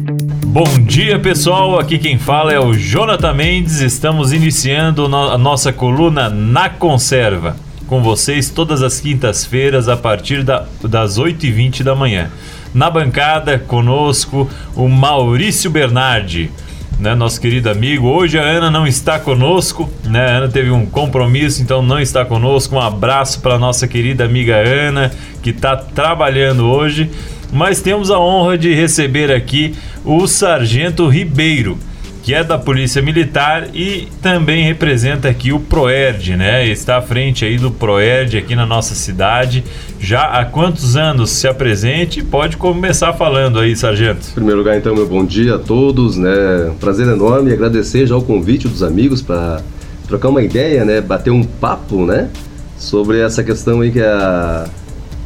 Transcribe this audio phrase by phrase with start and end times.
[0.00, 3.80] Bom dia pessoal, aqui quem fala é o Jonathan Mendes.
[3.80, 7.56] Estamos iniciando a nossa coluna Na Conserva
[7.88, 12.30] com vocês todas as quintas-feiras a partir da, das 8h20 da manhã.
[12.72, 16.50] Na bancada, conosco, o Maurício Bernardi,
[16.98, 18.06] né, nosso querido amigo.
[18.06, 20.26] Hoje a Ana não está conosco, né?
[20.26, 22.76] A Ana teve um compromisso, então não está conosco.
[22.76, 25.10] Um abraço para nossa querida amiga Ana,
[25.42, 27.10] que está trabalhando hoje
[27.52, 29.74] mas temos a honra de receber aqui
[30.04, 31.78] o Sargento Ribeiro,
[32.22, 36.66] que é da Polícia Militar e também representa aqui o Proerd, né?
[36.66, 39.64] Está à frente aí do Proerd aqui na nossa cidade.
[39.98, 42.22] Já há quantos anos se apresente?
[42.22, 44.28] Pode começar falando aí, Sargento.
[44.30, 46.70] Em primeiro lugar, então, meu bom dia a todos, né?
[46.78, 49.62] Prazer enorme agradecer já o convite dos amigos para
[50.06, 51.00] trocar uma ideia, né?
[51.00, 52.28] Bater um papo, né?
[52.76, 54.66] Sobre essa questão aí que é a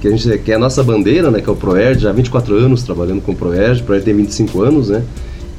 [0.02, 2.12] que a gente que é a nossa bandeira, né, que é o Proerd, já há
[2.12, 5.04] 24 anos trabalhando com o Proerd, o Proerd tem 25 anos, né?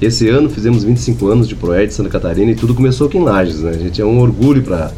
[0.01, 3.61] Esse ano fizemos 25 anos de Proerd Santa Catarina e tudo começou aqui em Lages,
[3.61, 3.71] né?
[3.71, 4.91] A gente é um orgulho para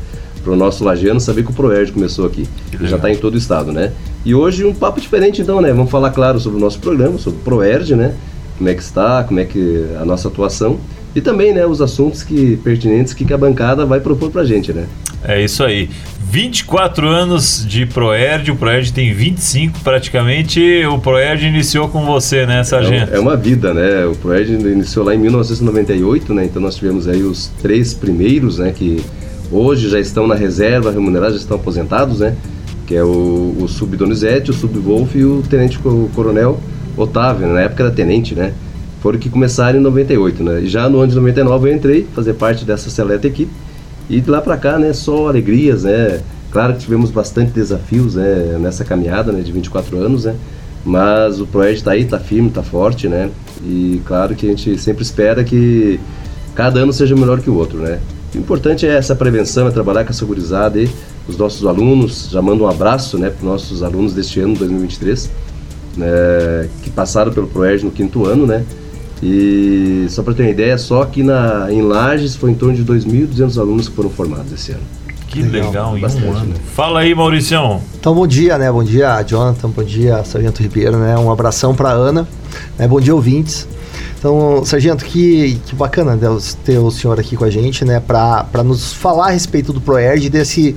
[0.48, 2.48] o nosso lagiano saber que o Proerd começou aqui.
[2.74, 3.92] E já está em todo o estado, né?
[4.26, 5.72] E hoje um papo diferente então, né?
[5.72, 8.16] Vamos falar, claro, sobre o nosso programa, sobre o Proerd, né?
[8.58, 10.80] Como é que está, como é que a nossa atuação
[11.16, 14.86] e também, né, os assuntos que pertinentes que a bancada vai propor pra gente, né?
[15.24, 15.90] É isso aí.
[16.36, 20.86] 24 anos de Proerd, o Proerd tem 25 praticamente.
[20.86, 23.14] O Proerd iniciou com você, né, Sargento?
[23.14, 24.05] É, é uma vida, né?
[24.05, 26.44] O Proerd iniciou lá em 1998, né?
[26.44, 28.73] Então nós tivemos aí os três primeiros, né?
[28.75, 29.02] Que
[29.50, 32.36] hoje já estão na reserva remunerada, já estão aposentados, né?
[32.86, 35.80] Que é o, o Sub-Donizete, o Sub-Wolf e o Tenente
[36.13, 36.59] Coronel
[36.97, 37.47] Otávio.
[37.47, 38.52] Na época era tenente, né?
[39.02, 40.61] Foram que começaram em 98, né?
[40.63, 43.53] E já no ano de 99 eu entrei, fazer parte dessa seleta equipe
[44.09, 46.22] e de lá para cá, né, só alegrias, né?
[46.52, 50.36] Claro que tivemos bastante desafios né, nessa caminhada né, de 24 anos, né?
[50.86, 53.30] Mas o Proed está aí, está firme, está forte, né?
[53.64, 56.00] E claro que a gente sempre espera que
[56.53, 58.00] cada ano seja melhor que o outro, né?
[58.34, 60.90] O importante é essa prevenção, é trabalhar com a segurizada e
[61.28, 65.31] os nossos alunos, já mando um abraço, né, para os nossos alunos deste ano, 2023,
[65.97, 66.07] né,
[66.84, 68.63] que passaram pelo Proed no quinto ano, né?
[69.28, 72.86] E só para ter uma ideia, só aqui na, em Lages foi em torno de
[72.86, 74.84] 2.200 alunos que foram formados esse ano.
[75.28, 76.46] Que legal, legal bastante, um.
[76.50, 76.56] Né?
[76.75, 77.81] Fala aí, Mauricião.
[78.00, 78.72] Então, bom dia, né?
[78.72, 81.18] Bom dia, Jonathan, bom dia, Sargento Ribeiro, né?
[81.18, 82.28] Um abração para Ana,
[82.78, 82.88] né?
[82.88, 83.68] Bom dia, ouvintes.
[84.19, 86.19] Então, Sargento, que, que bacana
[86.63, 88.00] ter o senhor aqui com a gente, né?
[88.00, 90.75] Para nos falar a respeito do ProERD, desse,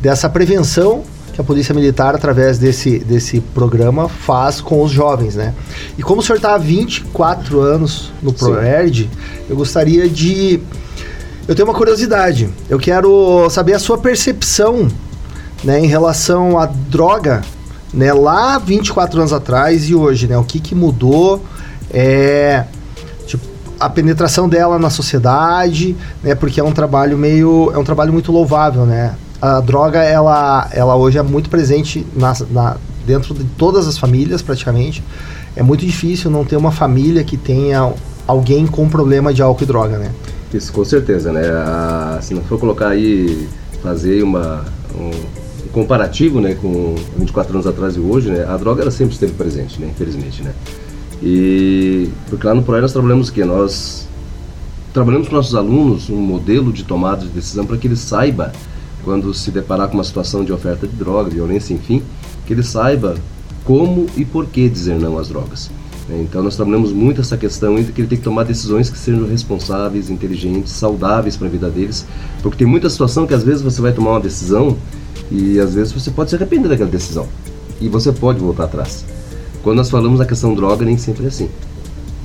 [0.00, 5.54] dessa prevenção que a Polícia Militar, através desse, desse programa, faz com os jovens, né?
[5.96, 9.08] E como o senhor está há 24 anos no ProERD,
[9.48, 10.60] eu gostaria de...
[11.48, 12.50] Eu tenho uma curiosidade.
[12.68, 14.88] Eu quero saber a sua percepção
[15.64, 17.42] né, em relação à droga
[17.92, 20.36] né, lá 24 anos atrás e hoje, né?
[20.36, 21.42] O que, que mudou?
[21.90, 22.64] É,
[23.26, 23.44] tipo,
[23.80, 26.34] a penetração dela na sociedade, né?
[26.34, 27.72] Porque é um trabalho meio...
[27.74, 29.14] É um trabalho muito louvável, né?
[29.42, 34.40] A droga ela, ela hoje é muito presente na, na, dentro de todas as famílias
[34.40, 35.02] praticamente.
[35.56, 37.92] É muito difícil não ter uma família que tenha
[38.24, 40.12] alguém com problema de álcool e droga, né?
[40.54, 41.42] Isso, com certeza, né?
[41.48, 43.48] A, se não for colocar aí,
[43.82, 44.64] fazer uma,
[44.94, 45.10] um,
[45.72, 48.44] comparativo, né, com 24 anos atrás e hoje, né?
[48.48, 49.88] A droga ela sempre esteve presente, né?
[49.90, 50.54] Infelizmente, né?
[51.20, 53.44] E porque lá no ProER nós trabalhamos o quê?
[53.44, 54.06] Nós
[54.92, 58.52] trabalhamos com nossos alunos um modelo de tomada de decisão para que ele saiba
[59.04, 62.02] quando se deparar com uma situação de oferta de droga, violência, enfim,
[62.46, 63.16] que ele saiba
[63.64, 65.70] como e por que dizer não às drogas.
[66.08, 66.22] Né?
[66.22, 69.26] Então nós trabalhamos muito essa questão entre que ele tem que tomar decisões que sejam
[69.26, 72.06] responsáveis, inteligentes, saudáveis para a vida deles,
[72.42, 74.76] porque tem muita situação que às vezes você vai tomar uma decisão
[75.30, 77.26] e às vezes você pode se arrepender daquela decisão
[77.80, 79.04] e você pode voltar atrás.
[79.62, 81.48] Quando nós falamos da questão droga, nem sempre é assim.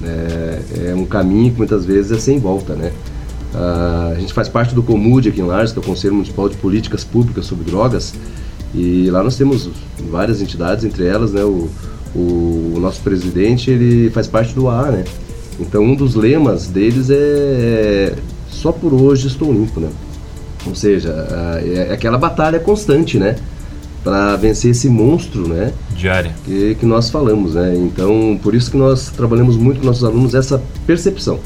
[0.04, 2.92] É, é um caminho que muitas vezes é sem volta, né?
[3.58, 6.48] Uh, a gente faz parte do COMUD aqui em Lares, que é o Conselho Municipal
[6.48, 8.14] de Políticas Públicas sobre Drogas,
[8.72, 9.68] e lá nós temos
[10.12, 11.68] várias entidades, entre elas, né, o,
[12.14, 15.04] o, o nosso presidente, ele faz parte do AA, né?
[15.60, 18.16] Então um dos lemas deles é, é
[18.48, 19.90] só por hoje estou limpo, né?
[20.68, 21.10] Ou seja,
[21.64, 23.38] é aquela batalha constante, né?
[24.04, 25.74] Para vencer esse monstro, né?
[25.96, 26.36] Diária.
[26.46, 27.74] Que, que nós falamos, né?
[27.76, 31.40] Então, por isso que nós trabalhamos muito com nossos alunos essa percepção.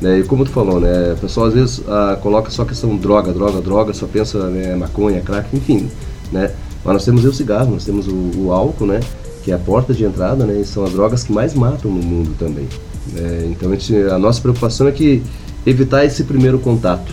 [0.00, 0.20] Né?
[0.20, 1.12] E como tu falou, né?
[1.12, 5.20] O pessoal às vezes ah, coloca só questão droga, droga, droga, só pensa né, maconha,
[5.20, 5.88] crack, enfim,
[6.32, 6.52] né?
[6.84, 9.00] Mas nós temos o cigarro, nós temos o, o, álcool, né?
[9.42, 10.60] Que é a porta de entrada, né?
[10.60, 12.68] E são as drogas que mais matam no mundo também.
[13.12, 13.48] Né?
[13.50, 15.22] Então a, gente, a nossa preocupação é que
[15.66, 17.12] evitar esse primeiro contato.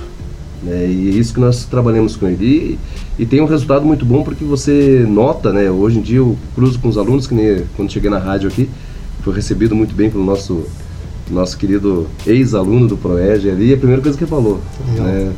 [0.61, 0.87] Né?
[0.87, 2.45] E é isso que nós trabalhamos com ele.
[3.17, 5.71] E, e, tem um resultado muito bom porque você nota, né?
[5.71, 8.69] Hoje em dia eu cruzo com os alunos, que nem quando cheguei na rádio aqui,
[9.23, 10.63] foi recebido muito bem pelo nosso
[11.29, 14.61] nosso querido ex-aluno do Proeg ali, a primeira coisa que ele falou,
[14.95, 15.31] né?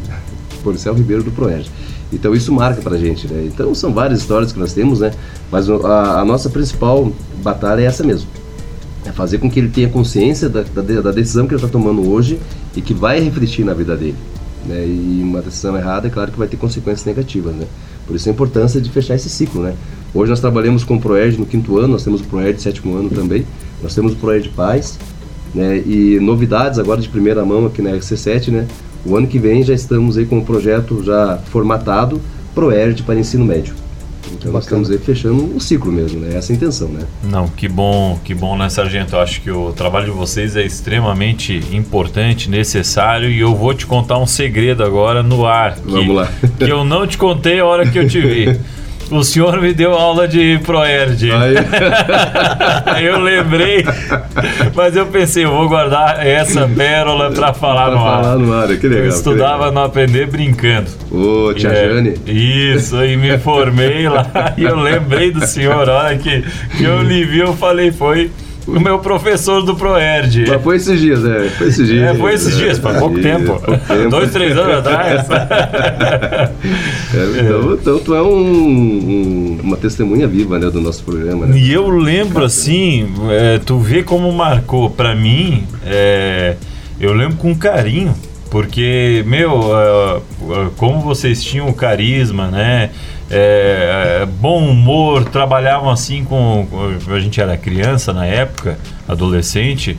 [0.64, 1.66] Policial Ribeiro do Proeg.
[2.12, 3.46] Então isso marca pra gente, né?
[3.46, 5.12] Então são várias histórias que nós temos, né?
[5.52, 7.12] Mas a, a nossa principal
[7.44, 8.28] batalha é essa mesmo.
[9.06, 12.10] É fazer com que ele tenha consciência da, da, da decisão que ele está tomando
[12.10, 12.40] hoje
[12.76, 14.16] e que vai refletir na vida dele.
[14.66, 14.86] Né?
[14.86, 17.66] E uma decisão errada, é claro que vai ter consequências negativas, né?
[18.06, 19.76] Por isso a importância de fechar esse ciclo, né?
[20.14, 23.10] Hoje nós trabalhamos com o ProEd no quinto ano, nós temos o ProEd sétimo ano
[23.10, 23.46] também,
[23.84, 24.98] nós temos o ProEd Paz,
[25.58, 25.82] né?
[25.86, 28.68] E novidades agora de primeira mão aqui na RC7, né?
[29.04, 32.22] O ano que vem já estamos aí com o projeto já formatado
[32.54, 33.74] ProEd para ensino médio.
[34.34, 36.36] Então nós estamos aí fechando o ciclo mesmo, né?
[36.36, 37.06] Essa é a intenção, né?
[37.24, 39.16] Não, que bom, que bom, né, Sargento?
[39.16, 43.86] Eu acho que o trabalho de vocês é extremamente importante, necessário e eu vou te
[43.86, 45.76] contar um segredo agora no ar.
[45.76, 46.30] Que, Vamos lá.
[46.58, 48.60] Que eu não te contei a hora que eu te vi.
[49.10, 51.32] O senhor me deu aula de Proerd.
[51.32, 51.56] Aí.
[53.06, 53.86] eu lembrei,
[54.76, 58.24] mas eu pensei, eu vou guardar essa pérola para falar Pra no ar.
[58.24, 59.06] falar no ar, que legal.
[59.06, 59.72] eu estudava legal.
[59.72, 60.90] no Aprender Brincando.
[61.12, 62.16] Ô, tia É, Jane.
[62.26, 64.26] Isso, e me formei lá
[64.58, 66.44] e eu lembrei do senhor, a hora que,
[66.78, 68.30] que eu lhe vi, eu falei, foi
[68.68, 70.46] o meu professor do Proerd.
[70.48, 71.50] Mas foi esses dias, é.
[71.50, 72.04] Foi esses dias.
[72.04, 73.60] É, foi esses dias, faz pouco tempo.
[73.62, 74.10] pouco tempo.
[74.10, 75.26] Dois, três anos atrás.
[77.14, 81.58] É, então, então tu é um, um- uma testemunha viva né, do nosso programa, né?
[81.58, 86.56] E eu lembro assim, é, tu vê como marcou pra mim, é,
[87.00, 88.14] eu lembro com carinho,
[88.50, 92.90] porque, meu, é, é, como vocês tinham carisma, né?
[93.30, 98.78] É, é, bom humor, trabalhavam assim com, com- A gente era criança na época,
[99.08, 99.98] adolescente.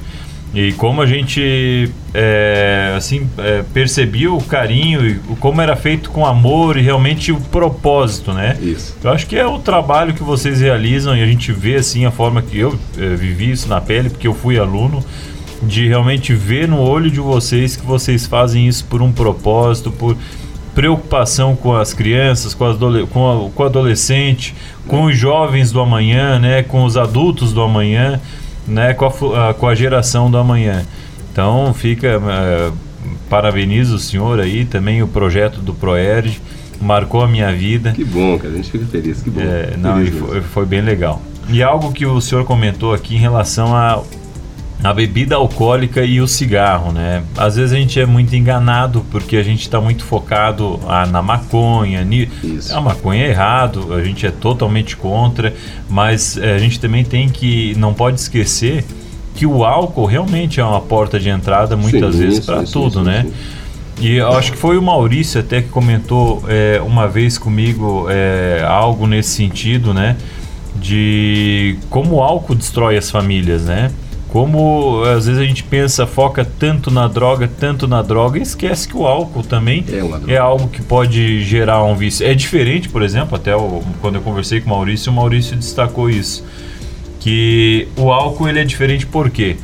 [0.54, 6.24] E como a gente é, assim é, percebia o carinho e como era feito com
[6.24, 8.56] amor e realmente o propósito, né?
[8.62, 8.96] Isso.
[9.04, 12.10] Eu acho que é o trabalho que vocês realizam e a gente vê assim a
[12.10, 15.04] forma que eu eh, vivi isso na pele, porque eu fui aluno,
[15.62, 20.16] de realmente ver no olho de vocês que vocês fazem isso por um propósito, por
[20.78, 22.76] preocupação com as crianças, com, as
[23.10, 24.54] com, a- com o adolescente,
[24.86, 28.20] com os jovens do amanhã, né, com os adultos do amanhã,
[28.64, 30.84] né, com a, com a geração do amanhã.
[31.32, 32.70] Então fica eh,
[33.28, 36.40] parabenizo o senhor aí também o projeto do Proerd
[36.80, 37.90] marcou a minha vida.
[37.90, 38.54] Que bom, cara.
[38.54, 39.20] A gente fica feliz.
[39.20, 39.40] Que bom.
[39.40, 41.20] É, não, Feliz foi, foi bem legal.
[41.48, 44.00] E algo que o senhor comentou aqui em relação a
[44.82, 47.24] a bebida alcoólica e o cigarro, né?
[47.36, 51.20] Às vezes a gente é muito enganado porque a gente está muito focado ah, na
[51.20, 52.04] maconha.
[52.04, 52.28] Ni...
[52.72, 55.52] A maconha é errado, a gente é totalmente contra,
[55.88, 58.84] mas eh, a gente também tem que não pode esquecer
[59.34, 63.04] que o álcool realmente é uma porta de entrada muitas Sim, vezes para tudo, sim,
[63.04, 63.22] né?
[63.26, 63.32] sim.
[64.00, 68.64] E eu acho que foi o Maurício até que comentou é, uma vez comigo é,
[68.64, 70.16] algo nesse sentido, né?
[70.76, 73.90] De como o álcool destrói as famílias, né?
[74.28, 78.86] Como às vezes a gente pensa, foca tanto na droga, tanto na droga, e esquece
[78.86, 79.82] que o álcool também
[80.28, 82.26] É é algo que pode gerar um vício.
[82.26, 86.10] É diferente, por exemplo, até o- quando eu conversei com o Maurício, o Maurício destacou
[86.10, 86.44] isso.
[87.20, 89.56] Que o álcool ele é diferente por quê?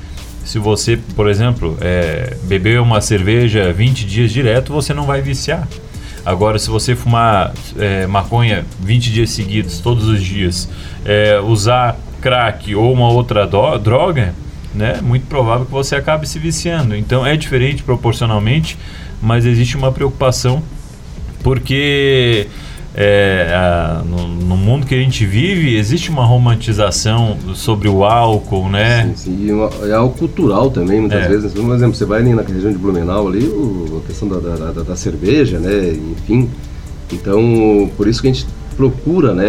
[0.45, 5.67] Se você, por exemplo, é, beber uma cerveja 20 dias direto, você não vai viciar.
[6.25, 10.69] Agora, se você fumar é, maconha 20 dias seguidos, todos os dias,
[11.05, 14.35] é, usar crack ou uma outra droga,
[14.75, 16.97] né, muito provável que você acabe se viciando.
[16.97, 18.77] Então, é diferente proporcionalmente,
[19.23, 20.63] mas existe uma preocupação
[21.43, 22.47] porque
[22.97, 28.69] é, a- no, no mundo que a gente vive existe uma romantização sobre o álcool,
[28.69, 29.13] né?
[29.17, 29.47] Sim, sim.
[29.47, 31.29] E uma- é algo cultural também, muitas É.
[31.29, 31.53] vezes.
[31.53, 34.71] Por exemplo, você vai ali na região de Blumenau, ali, o- a questão da, da,
[34.73, 35.93] da- da cerveja, né?
[36.13, 36.49] Enfim.
[37.13, 38.47] Então, por isso que a gente
[38.77, 39.45] procura, né,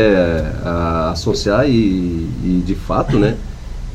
[0.63, 3.35] a- associar e, e, de fato, né,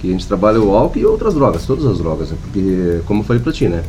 [0.01, 2.37] que a gente trabalha o álcool e outras drogas, todas as drogas, né?
[2.43, 3.83] Porque, como eu falei pra ti, né,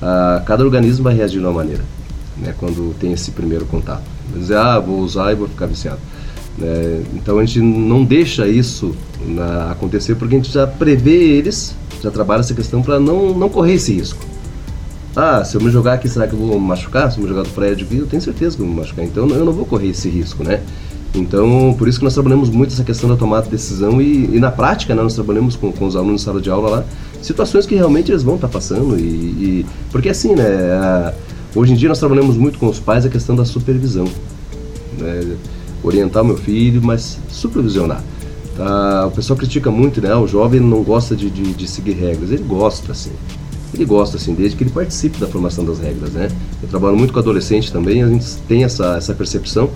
[0.00, 1.84] a- cada organismo vai reagir de uma maneira,
[2.38, 4.02] né, quando tem esse primeiro contato.
[4.30, 5.98] Vai dizer, ah, vou usar e vou ficar viciado.
[6.58, 7.02] né?
[7.14, 12.10] Então a gente não deixa isso na- acontecer porque a gente já prevê eles, já
[12.10, 14.18] trabalha essa questão para não, não correr esse risco.
[15.16, 17.10] Ah, se eu me jogar aqui, será que eu vou me machucar?
[17.10, 19.04] Se eu me jogar do prédio eu tenho certeza que eu vou me machucar.
[19.04, 20.60] Então eu não vou correr esse risco, né?
[21.14, 24.38] Então, por isso que nós trabalhamos muito essa questão da tomada de decisão e, e
[24.38, 26.84] na prática, né, nós trabalhamos com, com os alunos em sala de aula lá,
[27.20, 31.12] situações que realmente eles vão estar passando e, e- porque assim, né, a-
[31.54, 34.06] hoje em dia nós trabalhamos muito com os pais a questão da supervisão,
[34.98, 35.36] né,
[35.82, 38.02] orientar o meu filho, mas supervisionar.
[38.56, 39.06] Tá?
[39.08, 42.44] O pessoal critica muito, né, o jovem não gosta de, de, de seguir regras, ele
[42.44, 43.10] gosta, assim,
[43.74, 46.28] ele gosta, assim, desde que ele participe da formação das regras, né.
[46.62, 49.70] Eu trabalho muito com adolescente também, a gente tem essa, essa percepção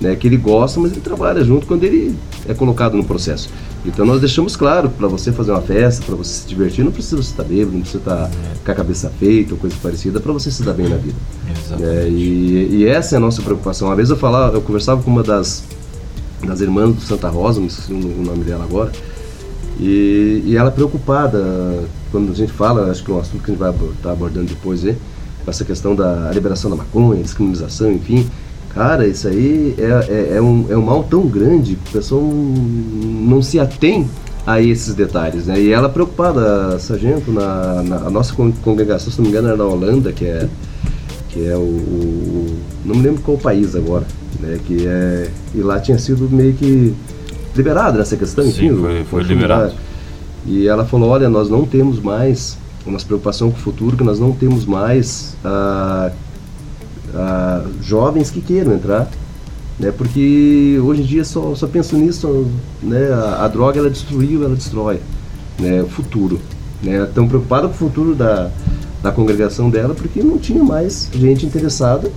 [0.00, 2.16] né, que ele gosta, mas ele trabalha junto quando ele
[2.48, 3.50] é colocado no processo.
[3.84, 7.16] Então nós deixamos claro para você fazer uma festa, para você se divertir, não precisa
[7.16, 8.30] você estar bêbado, não precisa estar
[8.64, 11.16] com a cabeça feita ou coisa parecida, para você se dar bem na vida.
[11.80, 13.88] É, e, e, essa é a nossa preocupação.
[13.88, 15.64] Uma vez eu falava, eu conversava com uma das,
[16.44, 18.92] das irmãs do Santa Rosa, não esqueci o nome dela agora,
[19.78, 23.54] e, e ela preocupada quando a gente fala, acho que é um assunto que a
[23.54, 24.96] gente vai estar tá abordando depois, hein,
[25.46, 28.28] essa questão da liberação da maconha, descriminalização, enfim.
[28.74, 32.22] Cara, isso aí é, é, é, um, é um mal tão grande que a pessoa
[32.22, 34.08] não, se atém
[34.46, 35.60] a esses detalhes, né?
[35.60, 39.64] E ela preocupada, sargento, na, na a nossa congregação, se não me engano, era na
[39.64, 40.48] Holanda, que é
[41.30, 44.06] que é o, o, não me lembro qual país agora,
[44.38, 44.58] né?
[44.66, 46.94] Que é e lá tinha sido meio que
[47.54, 49.72] liberado nessa questão, Sim, enfim, foi, foi liberado.
[50.46, 54.18] E ela falou, olha, nós não temos mais uma preocupação com o futuro, que nós
[54.18, 56.10] não temos mais ah,
[57.14, 59.10] ah, jovens que queiram entrar,
[59.78, 59.90] né?
[59.90, 62.46] Porque hoje em dia só, só penso nisso,
[62.82, 63.10] né?
[63.12, 65.00] A, a droga ela destruiu, ela destrói,
[65.58, 65.82] né?
[65.82, 66.40] O futuro,
[66.82, 67.08] né?
[67.14, 68.50] Tão preocupada com o futuro da,
[69.02, 72.10] da congregação dela porque não tinha mais gente interessada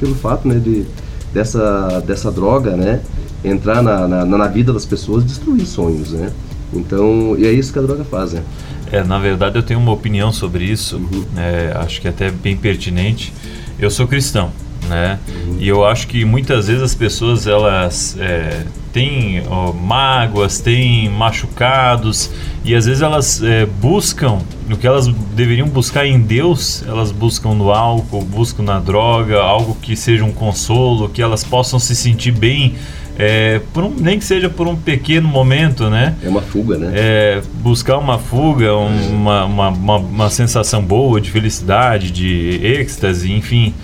[0.00, 0.58] pelo fato, né?
[0.58, 0.86] De
[1.32, 3.00] dessa dessa droga, né?
[3.44, 6.32] Entrar na, na, na vida das pessoas, destruir sonhos, né?
[6.72, 8.42] Então, e é isso que a droga faz, né?
[8.90, 11.24] É, na verdade eu tenho uma opinião sobre isso, uhum.
[11.36, 13.32] é, acho que é até bem pertinente.
[13.78, 14.50] Eu sou cristão,
[14.88, 15.18] né?
[15.58, 22.30] E eu acho que muitas vezes as pessoas elas é, têm ó, mágoas, têm machucados
[22.64, 27.54] e às vezes elas é, buscam o que elas deveriam buscar em Deus, elas buscam
[27.54, 32.32] no álcool, buscam na droga, algo que seja um consolo, que elas possam se sentir
[32.32, 32.74] bem
[33.18, 36.14] é, um, nem que seja por um pequeno momento, né?
[36.22, 36.92] É uma fuga, né?
[36.94, 43.32] É, buscar uma fuga, um, uma, uma, uma, uma, sensação boa de felicidade, de êxtase,
[43.32, 43.74] enfim.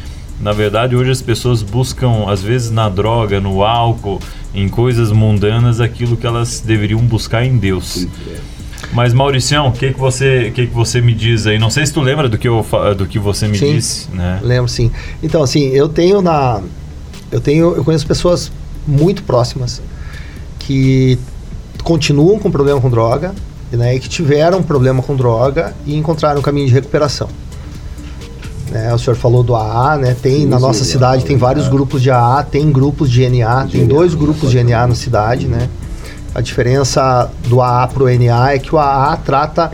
[0.40, 4.20] Na verdade, hoje as pessoas buscam, às vezes, na droga, no álcool,
[4.54, 8.06] em coisas mundanas, aquilo que elas deveriam buscar em Deus.
[8.28, 8.54] É.
[8.92, 11.58] Mas Mauricião, o que que você, que que você me diz aí?
[11.58, 12.64] Não sei se tu lembra do que eu
[12.96, 14.38] do que você me sim, disse, né?
[14.42, 14.92] Lembro sim.
[15.20, 16.62] Então assim, eu tenho na
[17.32, 18.52] eu tenho eu conheço pessoas
[18.86, 19.80] muito próximas
[20.58, 21.18] que
[21.82, 23.34] continuam com problema com droga,
[23.70, 27.28] né, e que tiveram problema com droga e encontraram um caminho de recuperação.
[28.70, 30.16] Né, o senhor falou do AA, né?
[30.20, 33.66] Tem sim, na nossa sim, cidade tem vários grupos de AA, tem grupos de NA,
[33.70, 35.68] tem dois grupos de NA na cidade, né?
[36.34, 39.70] A diferença do AA para o NA é que o AA trata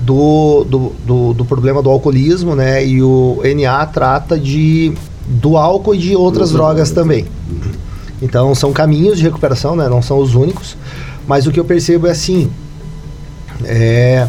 [0.00, 2.86] do, do, do, do, problema do alcoolismo, né?
[2.86, 4.92] E o NA trata de
[5.26, 7.26] do álcool e de outras drogas também.
[8.20, 9.88] Então são caminhos de recuperação, né?
[9.88, 10.76] não são os únicos.
[11.26, 12.50] Mas o que eu percebo é assim,
[13.64, 14.26] é,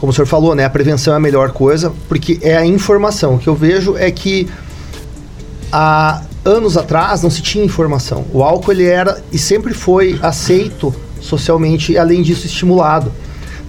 [0.00, 0.64] como o senhor falou, né?
[0.64, 3.34] A prevenção é a melhor coisa, porque é a informação.
[3.34, 4.48] O que eu vejo é que
[5.70, 8.24] há anos atrás não se tinha informação.
[8.32, 13.12] O álcool ele era e sempre foi aceito socialmente e além disso estimulado.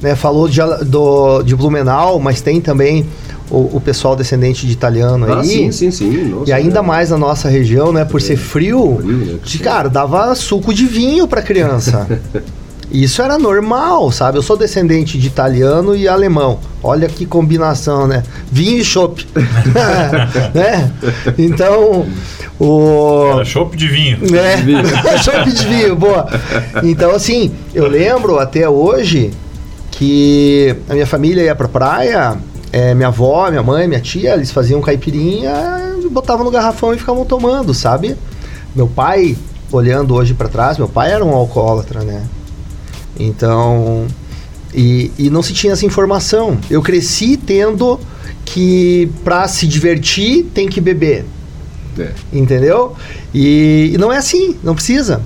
[0.02, 0.16] Né?
[0.16, 3.06] Falou de, do, de Blumenau, mas tem também
[3.50, 5.48] o, o pessoal descendente de italiano ah, aí.
[5.48, 6.10] Sim, sim, sim.
[6.26, 6.82] Nossa, e ainda é.
[6.82, 8.06] mais na nossa região, né?
[8.06, 8.24] Por é.
[8.24, 9.40] ser frio, frio né?
[9.44, 12.08] de, cara, dava suco de vinho pra criança.
[12.92, 14.40] Isso era normal, sabe?
[14.40, 16.60] Eu sou descendente de italiano e alemão.
[16.82, 18.24] Olha que combinação, né?
[18.52, 19.28] Vinho e chopp.
[20.56, 20.92] né?
[21.38, 22.08] Então,
[22.60, 23.32] o...
[23.34, 24.18] Era chopp de vinho.
[24.36, 26.28] É, chopp de vinho, boa.
[26.84, 29.30] Então, assim, eu lembro até hoje
[29.92, 32.38] que a minha família ia pra praia
[32.72, 35.52] é, minha avó, minha mãe, minha tia, eles faziam caipirinha,
[36.12, 38.16] botavam no garrafão e ficavam tomando, sabe?
[38.76, 39.36] Meu pai,
[39.72, 42.28] olhando hoje para trás, meu pai era um alcoólatra, né?
[43.20, 44.06] Então,
[44.74, 46.58] e, e não se tinha essa informação.
[46.70, 48.00] Eu cresci tendo
[48.46, 51.26] que para se divertir tem que beber.
[51.98, 52.12] É.
[52.32, 52.96] Entendeu?
[53.34, 55.22] E, e, não é assim, não precisa.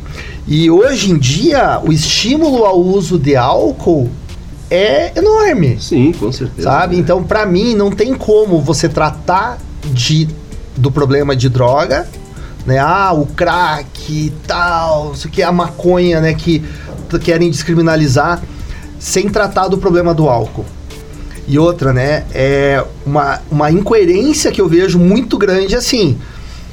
[0.47, 4.09] E hoje em dia, o estímulo ao uso de álcool
[4.73, 5.77] é enorme.
[5.79, 6.67] Sim, com certeza.
[6.67, 6.97] Sabe?
[6.97, 10.27] Então, para mim, não tem como você tratar de,
[10.75, 12.07] do problema de droga,
[12.65, 12.79] né?
[12.79, 16.33] Ah, o crack e tal, isso que é a maconha, né?
[16.33, 16.63] Que
[17.21, 18.41] querem descriminalizar
[18.97, 20.65] sem tratar do problema do álcool.
[21.47, 22.23] E outra, né?
[22.33, 26.17] É uma, uma incoerência que eu vejo muito grande assim.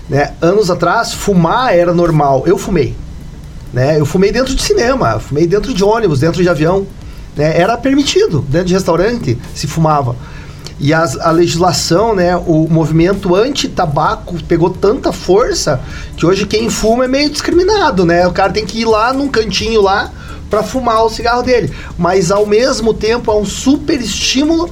[0.09, 0.33] Né?
[0.41, 2.45] Anos atrás, fumar era normal.
[2.47, 2.95] Eu fumei.
[3.73, 4.01] Né?
[4.01, 6.87] Eu fumei dentro de cinema, fumei dentro de ônibus, dentro de avião.
[7.37, 7.59] Né?
[7.59, 10.17] Era permitido, dentro de restaurante se fumava.
[10.81, 15.79] E as, a legislação, né, o movimento anti-tabaco pegou tanta força
[16.17, 18.27] que hoje quem fuma é meio discriminado, né?
[18.27, 20.11] O cara tem que ir lá num cantinho lá
[20.49, 21.71] para fumar o cigarro dele.
[21.99, 24.71] Mas ao mesmo tempo há um super estímulo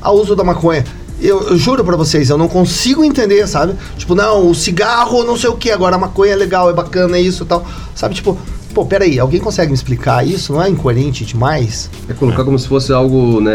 [0.00, 0.82] ao uso da maconha.
[1.20, 3.74] eu, eu juro pra vocês, eu não consigo entender, sabe?
[3.98, 7.18] Tipo, não, o cigarro, não sei o que, agora a maconha é legal, é bacana,
[7.18, 7.66] é isso e tal.
[7.94, 8.38] Sabe, tipo,
[8.74, 10.52] pô, peraí, alguém consegue me explicar isso?
[10.52, 11.90] Não é incoerente demais?
[12.08, 13.52] É colocar como se fosse algo, né,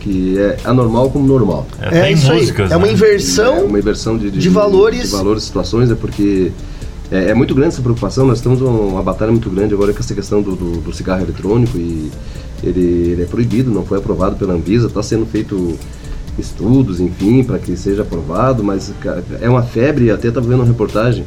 [0.00, 1.66] que é anormal como normal.
[1.80, 2.40] É, É isso aí.
[2.40, 2.92] músicas, É uma né?
[2.92, 3.56] inversão.
[3.56, 5.10] É uma inversão de, de valores.
[5.10, 6.52] de valores, situações, é porque
[7.10, 8.26] é, é muito grande essa preocupação.
[8.26, 11.76] Nós temos uma, batalha muito grande agora com essa questão do, do- do cigarro eletrônico
[11.76, 12.10] e
[12.62, 12.80] ele,
[13.12, 15.76] ele é proibido, não foi aprovado pela Anvisa, está sendo feito
[16.38, 18.92] estudos, enfim, para que seja aprovado, mas
[19.40, 21.24] é uma febre, até estava vendo uma reportagem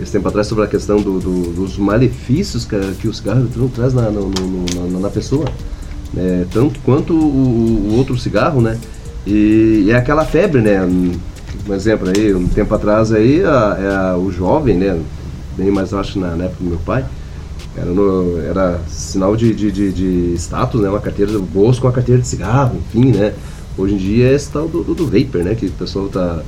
[0.00, 3.74] esse tempo atrás sobre a questão do- do- dos malefícios que, que o cigarro eletrônico
[3.74, 5.44] traz na, no- no- na, na pessoa,
[6.14, 6.46] né?
[6.52, 8.78] tanto quanto o, o outro cigarro, né?
[9.26, 10.82] E, é aquela febre, né?
[10.84, 14.98] Um exemplo aí, um tempo atrás aí, a- é a- o jovem, né?
[15.56, 17.04] Bem mais, acho, na, na época do meu pai,
[17.76, 20.88] era, no- era sinal de, de, de, de status, né?
[20.88, 23.34] Uma carteira do bolso com a carteira de cigarro, enfim, né?
[23.76, 25.54] Hoje em dia é esse tal do, do, do vapor, né?
[25.54, 26.42] Que o pessoal tá...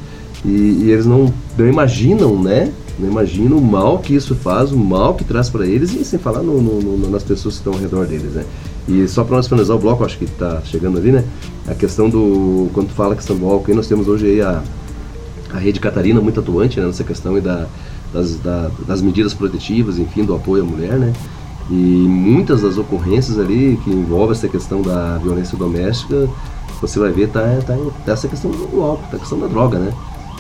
[0.44, 0.48] E,
[0.84, 2.72] e eles não, não imaginam, né?
[2.98, 6.18] Não imaginam o mal que isso faz, o mal que traz para eles e sem
[6.18, 8.44] falar no, no- no- nas pessoas que estão ao redor deles, né?
[8.88, 11.24] E só para nós finalizar o bloco, acho que está chegando ali, né?
[11.66, 12.68] A questão do...
[12.74, 14.62] Quando tu fala a questão do álcool aí, nós temos hoje aí a,
[15.52, 17.66] a rede Catarina muito atuante né, nessa questão aí da,
[18.12, 21.12] das, da- das medidas protetivas, enfim, do apoio à mulher, né?
[21.70, 26.28] E muitas das ocorrências ali que envolvem essa questão da violência doméstica,
[26.80, 29.78] você vai ver, tá, tá, tá essa questão do álcool, tá a questão da droga,
[29.78, 29.92] né?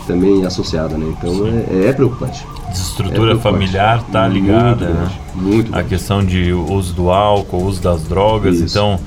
[0.06, 1.14] Também associada, né?
[1.16, 2.44] Então é, é preocupante.
[2.70, 3.42] Desestrutura É preocupante.
[3.42, 4.94] familiar tá Muito ligada, né?
[4.94, 8.56] grande, Muito A questão de uso do álcool, uso das drogas.
[8.56, 8.64] Isso.
[8.64, 8.98] Então,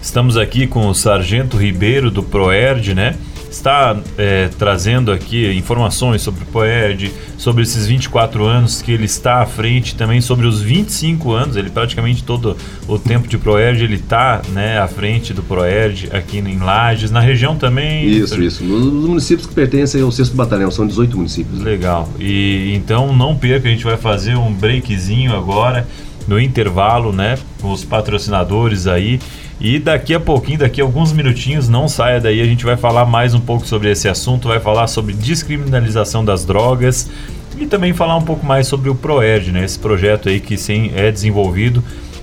[0.00, 3.16] estamos aqui com o Sargento Ribeiro do Proerd, né?
[3.50, 9.40] Está é, trazendo aqui informações sobre o Proerd, sobre esses 24 anos que ele está
[9.40, 11.56] à frente, também sobre os 25 anos.
[11.56, 16.38] Ele praticamente todo o tempo de Proerd ele está né, à frente do Proerd aqui
[16.38, 18.06] em Lages, na região também.
[18.06, 18.62] Isso, isso.
[18.62, 21.58] Nos municípios que pertencem ao 6 Batalhão, são 18 municípios.
[21.58, 21.64] né?
[21.64, 22.08] Legal.
[22.20, 25.86] E então não perca, a gente vai fazer um breakzinho agora
[26.26, 27.38] no intervalo, né?
[27.60, 29.18] Com os patrocinadores aí.
[29.60, 33.04] E daqui a pouquinho, daqui a alguns minutinhos, não saia daí, a gente vai falar
[33.04, 37.10] mais um pouco sobre esse assunto, vai falar sobre descriminalização das drogas
[37.58, 39.64] e também falar um pouco mais sobre o ProERD, né?
[39.64, 41.82] Esse projeto aí que sim é desenvolvido.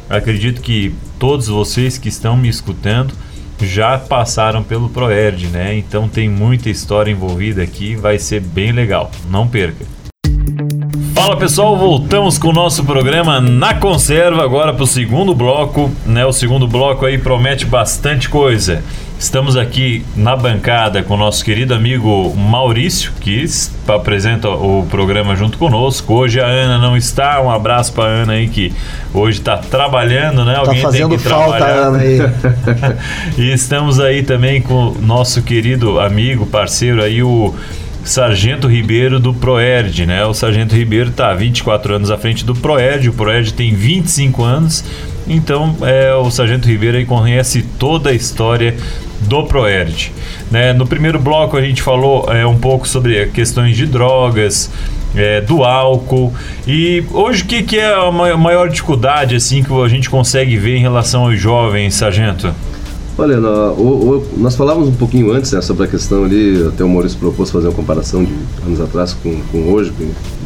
[0.09, 3.13] Acredito que todos vocês que estão me escutando
[3.62, 5.77] já passaram pelo ProERD, né?
[5.77, 9.12] Então tem muita história envolvida aqui, vai ser bem legal.
[9.29, 9.94] Não perca.
[11.25, 16.23] Fala pessoal, voltamos com o nosso programa na conserva agora para o segundo bloco, né?
[16.23, 18.83] O segundo bloco aí promete bastante coisa.
[19.17, 23.43] Estamos aqui na bancada com o nosso querido amigo Maurício, que
[23.88, 26.13] apresenta o programa junto conosco.
[26.13, 28.71] Hoje a Ana não está, um abraço para Ana aí que
[29.11, 30.53] hoje está trabalhando, né?
[30.53, 31.88] Tá Alguém fazendo tem que falta, trabalhar.
[31.88, 32.19] Ana, aí.
[33.35, 37.51] E estamos aí também com o nosso querido amigo, parceiro aí, o
[38.05, 40.23] Sargento Ribeiro do Proerd, né?
[40.25, 44.85] O Sargento Ribeiro está 24 anos à frente do Proerd, o Proerd tem 25 anos,
[45.27, 48.75] então é, o Sargento Ribeiro aí conhece toda a história
[49.21, 50.11] do Proerd.
[50.51, 50.71] Né?
[50.71, 54.71] No primeiro bloco a gente falou é, um pouco sobre questões de drogas,
[55.15, 56.31] é, do álcool.
[56.67, 60.57] E hoje o que, que é a ma- maior dificuldade assim que a gente consegue
[60.57, 62.53] ver em relação aos jovens, sargento?
[63.17, 63.38] Olha,
[64.38, 67.67] nós falávamos um pouquinho antes né, sobre a questão ali, até o Maurício propôs fazer
[67.67, 68.34] uma comparação de
[68.65, 69.93] anos atrás com, com hoje,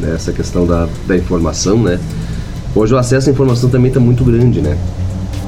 [0.00, 1.98] né, essa questão da, da informação, né?
[2.72, 4.78] Hoje o acesso à informação também está muito grande, né?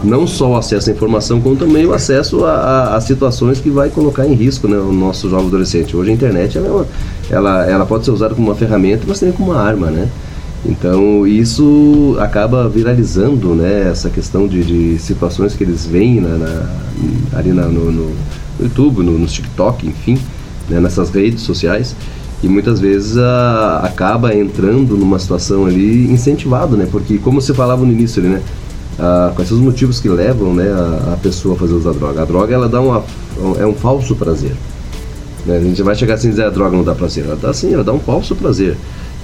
[0.02, 3.70] Não só o acesso à informação, como também o acesso a, a- a situações que
[3.70, 5.96] vai colocar em risco né, o nosso jovem adolescente.
[5.96, 6.88] Hoje a internet ela,
[7.30, 10.08] ela, ela pode ser usada como uma ferramenta, mas também como uma arma, né?
[10.64, 16.70] Então isso acaba viralizando né, essa questão de, de situações que eles veem na, na-
[17.34, 18.12] ali na- no, no-
[18.60, 20.16] YouTube, no, no TikTok, enfim,
[20.68, 21.96] né, nessas redes sociais.
[22.44, 26.86] E muitas vezes a- acaba entrando numa situação ali incentivado, né?
[26.90, 28.42] Porque como você falava no início ali, né?
[28.98, 31.98] Ah, quais são os motivos que levam né, a, a pessoa a fazer uso da
[31.98, 32.22] droga?
[32.22, 33.02] A droga ela dá uma,
[33.58, 34.52] é um falso prazer.
[35.46, 35.56] Né?
[35.56, 37.24] A gente vai chegar assim e dizer a droga não dá prazer.
[37.24, 38.76] Ela dá assim, ela dá um falso prazer,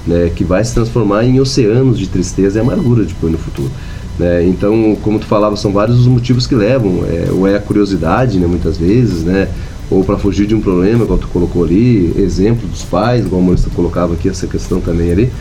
[0.06, 0.30] né?
[0.34, 3.70] que vai se transformar em oceanos de tristeza e amargura depois no futuro.
[4.18, 4.44] Né?
[4.46, 7.04] Então, como tu falava, são vários os motivos que levam.
[7.06, 9.48] É, ou é a curiosidade, né, muitas vezes, né?
[9.90, 13.44] ou para fugir de um problema, igual tu colocou ali, exemplo dos pais, igual o
[13.44, 15.32] Maurício colocava aqui, essa questão também ali.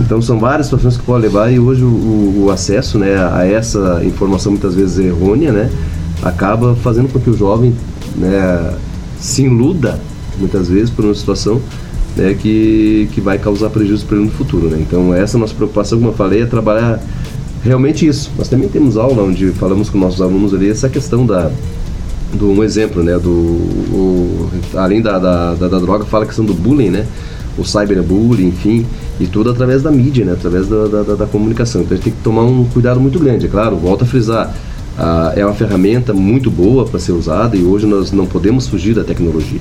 [0.00, 3.46] Então, são várias situações que podem levar e hoje o, o- o acesso né, a
[3.46, 5.70] essa informação, muitas vezes errônea, né,
[6.20, 7.72] acaba fazendo com que o jovem
[8.16, 8.74] né,
[9.20, 10.00] se iluda
[10.36, 11.60] muitas vezes por uma situação
[12.16, 14.68] né, que, que vai causar prejuízo para ele no futuro.
[14.68, 14.78] Né?
[14.80, 17.00] Então essa é nossa preocupação, como eu falei, é trabalhar
[17.64, 18.30] realmente isso.
[18.36, 21.50] Nós também temos aula onde falamos com nossos alunos ali essa questão da,
[22.32, 23.18] do um exemplo, né?
[23.18, 27.06] Do, o, além da, da, da, da, droga, fala a questão do bullying, né?
[27.56, 28.86] O cyberbullying, enfim,
[29.20, 30.32] e tudo através da mídia, né?
[30.32, 31.82] Através da, da, da comunicação.
[31.82, 33.76] Então a gente tem que tomar um cuidado muito grande, é claro.
[33.76, 34.54] Volto a frisar,
[34.98, 38.94] ah, é uma ferramenta muito boa para ser usada e hoje nós não podemos fugir
[38.94, 39.60] da tecnologia.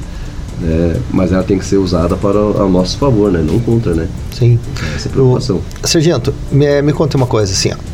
[0.61, 0.99] Né?
[1.11, 3.43] mas ela tem que ser usada para o, nosso favor, né?
[3.43, 4.07] não contra, né?
[4.31, 4.59] Sim.
[4.95, 5.59] Essa é preocupação.
[5.83, 7.91] O, Sargento, me, me conta uma coisa assim, ó.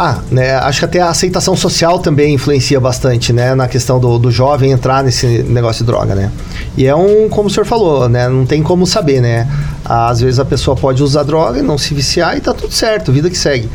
[0.00, 4.16] Ah, né, acho que até a aceitação social também influencia bastante, né, na questão do,
[4.16, 6.30] do jovem entrar nesse negócio de droga, né?
[6.76, 9.48] E é um, como o senhor falou, né, não tem como saber, né?
[9.84, 13.10] Às vezes a pessoa pode usar droga e não se viciar e tá tudo certo,
[13.10, 13.68] vida que segue.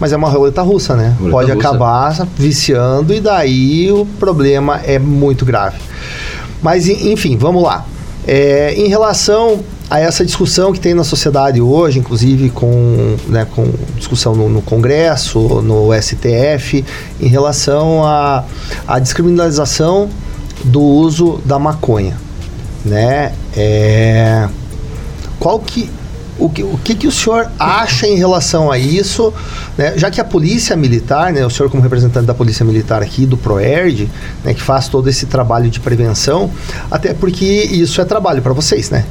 [0.00, 1.14] Mas é uma roleta russa, né?
[1.16, 1.68] Roleta pode russa.
[1.68, 5.78] acabar viciando e daí o problema é muito grave.
[6.62, 7.84] Mas, enfim, vamos lá.
[8.26, 13.72] É, em relação a essa discussão que tem na sociedade hoje, inclusive com, né, com
[13.96, 16.84] discussão no, no, Congresso, no STF,
[17.20, 18.44] em relação à
[18.86, 20.10] a, a, descriminalização
[20.64, 22.18] do uso da maconha,
[22.84, 23.32] né?
[23.56, 24.46] É,
[25.40, 25.88] qual que
[26.38, 29.32] o que, o que, que o senhor acha em relação a isso,
[29.76, 29.94] né?
[29.96, 33.36] já que a polícia militar, né, o senhor como representante da polícia militar aqui, do
[33.36, 34.08] PROERD,
[34.44, 36.50] né, que faz todo esse trabalho de prevenção,
[36.90, 39.04] até porque isso é trabalho para vocês, né?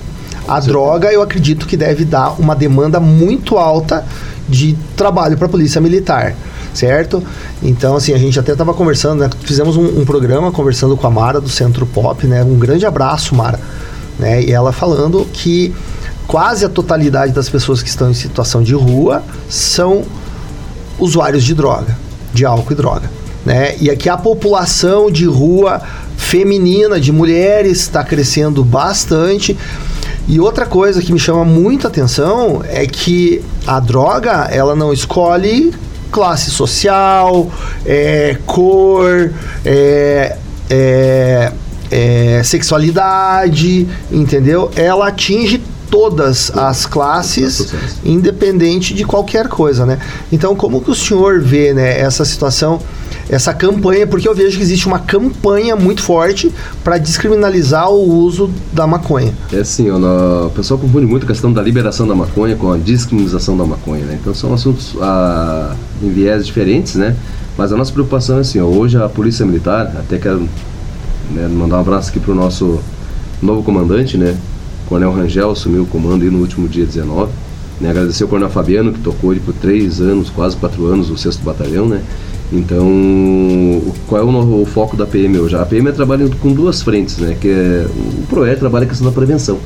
[0.47, 0.69] A Sim.
[0.69, 4.05] droga, eu acredito que deve dar uma demanda muito alta
[4.47, 6.33] de trabalho para a polícia militar,
[6.73, 7.21] certo?
[7.61, 9.29] Então, assim, a gente até estava conversando, né?
[9.41, 12.43] Fizemos um, um, programa conversando com a Mara do Centro Pop, né?
[12.43, 13.59] Um grande abraço, Mara.
[14.17, 14.43] Né?
[14.43, 15.75] E ela falando que
[16.27, 20.03] quase a totalidade das pessoas que estão em situação de rua são
[20.99, 21.97] usuários de droga,
[22.33, 23.09] de álcool e droga.
[23.45, 23.75] Né?
[23.79, 25.81] E aqui a população de rua
[26.17, 29.57] feminina, de mulheres, está crescendo bastante.
[30.27, 35.73] E outra coisa que me chama muita atenção é que a droga ela não escolhe
[36.11, 37.49] classe social,
[37.85, 39.31] é, cor,
[39.63, 40.37] é,
[40.69, 41.51] é,
[41.89, 44.71] é sexualidade, entendeu?
[44.75, 47.73] Ela atinge todas as classes,
[48.04, 50.00] independente de qualquer coisa, né?
[50.32, 52.80] Então, como que o senhor vê, né, essa situação,
[53.30, 56.52] essa campanha, porque eu vejo que existe uma campanha muito forte
[56.84, 59.34] para descriminalizar o uso da maconha.
[59.52, 63.58] É assim, o pessoal confunde muito a questão da liberação da maconha com a descriminalização
[63.58, 64.17] da maconha, né?
[64.21, 67.15] Então são assuntos ah, em viés diferentes, né?
[67.58, 70.47] Mas a nossa preocupação é assim, ó, hoje a Polícia Militar, até quero
[71.32, 72.80] né, mandar um abraço aqui para o nosso
[73.41, 74.38] novo comandante, né?
[74.88, 77.32] Coronel Rangel assumiu o comando aí no último dia 19.
[77.80, 77.89] Né?
[77.89, 81.38] Agradecer ao Coronel Fabiano, que tocou ele por três anos, quase quatro anos, o 6
[81.38, 82.02] Batalhão, né?
[82.52, 82.88] Então,
[84.08, 85.56] qual é o, o, foco da PM hoje?
[85.56, 87.38] A PM trabalhando com duas frentes, né?
[87.39, 87.88] Que é,
[88.19, 89.60] o PROER trabalha a questão da prevenção.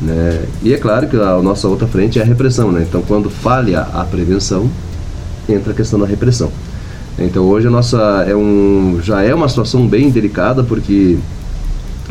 [0.00, 0.44] Né?
[0.62, 2.86] E é claro que a nossa outra frente é a repressão, né?
[2.88, 4.70] Então, quando falha a prevenção,
[5.48, 6.50] entra a questão da repressão.
[7.18, 11.18] Então, hoje a nossa é um, já é uma situação bem delicada, porque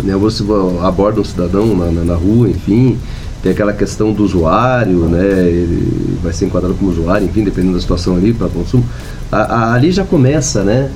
[0.03, 0.43] né, você
[0.83, 2.97] aborda um cidadão na, na, na, rua, enfim,
[3.41, 7.81] tem aquela questão do usuário, né, ele vai ser enquadrado como usuário, enfim, dependendo da
[7.81, 8.83] situação ali para consumo.
[9.31, 10.89] A, a, ali já começa, né?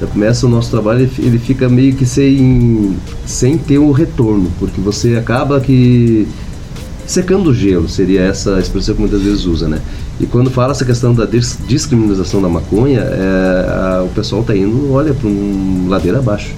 [0.00, 4.50] Já começa o nosso trabalho, ele, fica meio que sem, sem ter o um retorno,
[4.58, 6.26] porque você acaba que
[7.06, 9.80] secando o gelo, seria essa expressão que muitas vezes usa, né?
[10.18, 14.92] E quando fala essa questão da descriminalização da maconha, é, a, o pessoal está indo,
[14.92, 16.52] olha, para um ladeira abaixo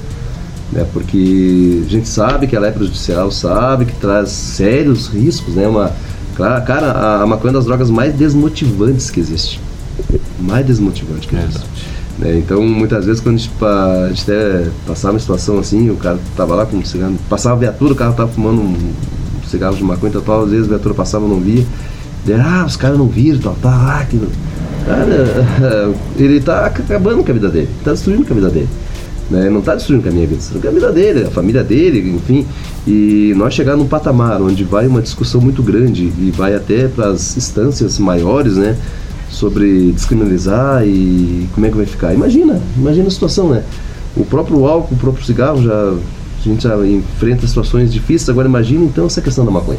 [0.72, 0.86] né?
[0.92, 5.66] Porque a gente sabe que ela é prejudicial, sabe que traz sérios riscos, né?
[5.66, 5.92] Uma,
[6.36, 9.60] cara, a, a maconha é uma das drogas mais desmotivantes que existe.
[10.40, 11.64] Mais desmotivante que existe.
[12.22, 15.96] É, então, muitas vezes, quando a gente, a gente até passava uma situação assim, o
[15.96, 18.92] cara tava lá com um cigarro, passava a viatura, o cara tava fumando um
[19.48, 21.64] cigarro de maconha, tal, às vezes a viatura passava e não via.
[22.24, 24.20] Daí, ah, os caras não viram, tal, tal, ah, que...
[24.86, 28.68] Cara, ele tá acabando com a vida dele, tá destruindo com a vida dele.
[29.30, 29.48] Né?
[29.48, 32.46] Não está destruindo a minha vida, destruindo a vida dele, a família dele, enfim.
[32.86, 37.08] E nós chegar num patamar onde vai uma discussão muito grande e vai até para
[37.08, 38.76] as instâncias maiores, né?
[39.30, 42.12] Sobre descriminalizar e como é que vai ficar.
[42.12, 43.64] Imagina, imagina a situação, né?
[44.16, 45.94] O próprio álcool, o próprio cigarro já
[46.46, 48.28] a gente já enfrenta situações difíceis.
[48.28, 49.78] Agora imagina então essa questão da maconha.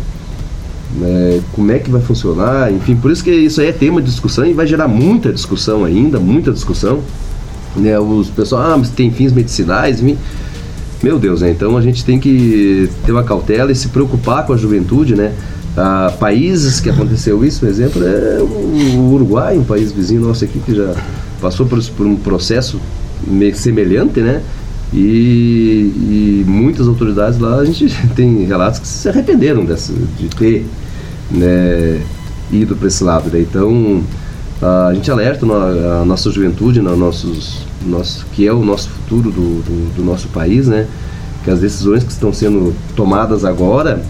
[1.00, 1.42] Né?
[1.54, 2.72] Como é que vai funcionar?
[2.72, 5.84] Enfim, por isso que isso aí é tema de discussão e vai gerar muita discussão
[5.84, 7.02] ainda, muita discussão.
[7.76, 10.02] Né, os pessoal, ah, mas tem fins medicinais.
[11.04, 11.52] Meu Deus, né?
[11.52, 15.34] Então a gente tem que ter uma cautela e se preocupar com a juventude, né?
[15.78, 20.60] Ah, países que aconteceu isso, por exemplo, é o Uruguai, um país vizinho nosso aqui
[20.60, 20.96] que já
[21.42, 22.80] passou por, por um processo
[23.54, 24.42] semelhante, né?
[24.94, 25.92] E,
[26.40, 30.66] e, muitas autoridades lá, a gente tem relatos que se arrependeram dessa, de ter
[31.32, 32.02] né,
[32.52, 33.30] ido para esse lado.
[33.30, 33.42] Né?
[33.42, 34.02] Então,
[34.62, 39.96] a gente alerta a nossa juventude, nossos nosso, que é o nosso futuro do, do,
[39.96, 40.88] do nosso país, né?
[41.44, 44.02] Que as decisões que estão sendo tomadas agora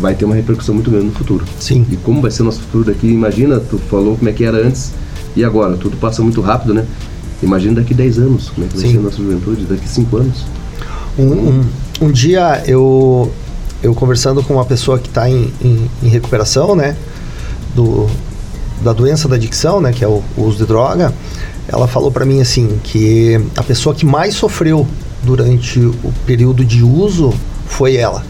[0.00, 1.44] vai ter uma repercussão muito grande no futuro.
[1.58, 1.84] Sim.
[1.90, 3.08] E como vai ser o nosso futuro daqui?
[3.08, 4.92] Imagina, tu falou como é que era antes
[5.36, 5.76] e agora.
[5.76, 6.86] Tudo passa muito rápido, né?
[7.42, 8.92] Imagina daqui 10 anos, como é que vai Sim.
[8.92, 10.44] ser a nossa juventude, daqui 5 anos.
[11.18, 11.64] Um, um,
[12.02, 13.30] um dia eu,
[13.82, 16.96] eu conversando com uma pessoa que está em, em, em recuperação, né?
[17.74, 18.08] Do,
[18.82, 19.92] da doença da adicção, né?
[19.92, 21.12] Que é o, o uso de droga.
[21.68, 24.86] Ela falou para mim assim que a pessoa que mais sofreu
[25.22, 27.32] durante o período de uso
[27.66, 28.24] foi ela.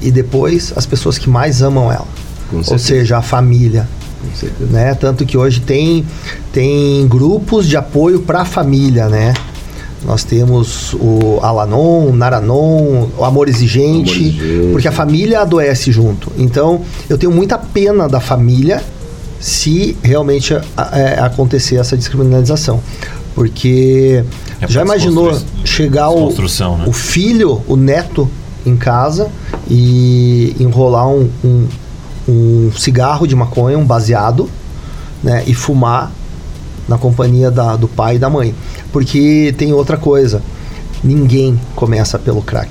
[0.00, 2.06] E depois as pessoas que mais amam ela.
[2.52, 3.88] Ou seja, a família,
[4.70, 4.94] né?
[4.94, 6.04] Tanto que hoje tem,
[6.52, 9.34] tem grupos de apoio para a família, né?
[10.04, 14.68] Nós temos o Alanon, o Naranon, o Amor Exigente, Amor Exigente.
[14.72, 16.30] porque a família adoece junto.
[16.38, 18.84] Então, eu tenho muita pena da família
[19.40, 22.80] se realmente a- é, acontecer essa descriminalização.
[23.34, 24.24] Porque
[24.60, 26.28] É já imaginou chegar o,
[26.78, 26.84] né?
[26.86, 28.28] o filho, o neto
[28.64, 29.28] em casa
[29.70, 31.68] e enrolar um, um,
[32.28, 34.48] um cigarro de maconha, um baseado,
[35.22, 36.10] né, e fumar
[36.88, 38.54] na companhia da, do pai e da mãe.
[38.90, 40.40] Porque tem outra coisa,
[41.04, 42.70] ninguém começa pelo crack.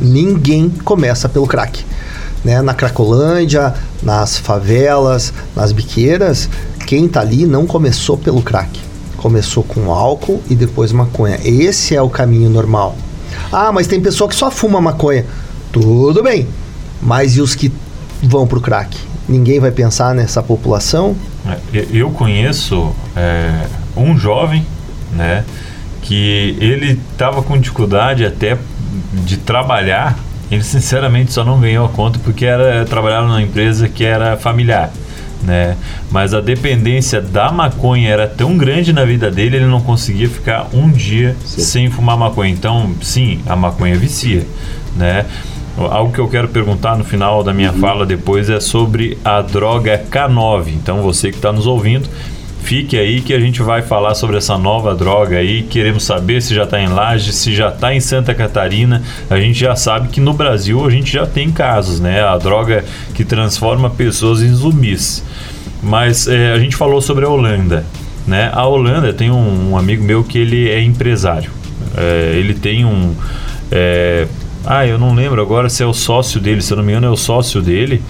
[0.00, 1.84] Ninguém começa pelo crack.
[2.44, 2.60] Né?
[2.60, 6.48] Na Cracolândia, nas favelas, nas biqueiras,
[6.86, 8.80] quem tá ali não começou pelo crack.
[9.16, 11.38] Começou com álcool e depois maconha.
[11.44, 12.96] Esse é o caminho normal.
[13.52, 15.24] Ah, mas tem pessoa que só fuma maconha.
[15.70, 16.48] Tudo bem.
[17.00, 17.72] Mas e os que
[18.22, 18.96] vão pro crack?
[19.28, 21.14] Ninguém vai pensar nessa população?
[21.72, 24.66] É, eu- conheço é, um jovem,
[25.12, 25.44] né,
[26.02, 28.58] que ele estava com dificuldade até
[29.12, 30.18] de trabalhar.
[30.52, 34.92] Ele sinceramente só não ganhou a conta porque era trabalhava numa empresa que era familiar,
[35.42, 35.78] né?
[36.10, 40.68] Mas a dependência da maconha era tão grande na vida dele, ele não conseguia ficar
[40.74, 41.60] um dia Sim.
[41.62, 42.52] sem fumar maconha.
[42.52, 44.46] Então, sim, a maconha vicia,
[44.94, 45.24] né?
[45.78, 50.04] Algo que eu quero perguntar no final da minha fala depois é sobre a droga
[50.10, 50.68] K9.
[50.68, 52.06] Então, você que está nos ouvindo,
[52.62, 55.62] fique aí que a gente vai falar sobre essa nova droga aí.
[55.62, 59.02] Queremos saber se já está em Laje, se já está em Santa Catarina.
[59.28, 62.22] A gente já sabe que no Brasil a gente já tem casos, né?
[62.22, 65.24] A droga que transforma pessoas em zumbis.
[65.82, 67.84] Mas é, a gente falou sobre a Holanda,
[68.26, 68.50] né?
[68.52, 71.50] A Holanda tem um, um amigo meu que ele é empresário.
[71.96, 73.14] É, ele tem um.
[73.70, 74.26] é,
[74.64, 77.08] ah, eu não lembro agora se é o sócio dele, se eu não me engano,
[77.08, 78.00] é o sócio dele.